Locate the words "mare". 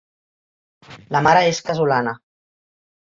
1.27-1.43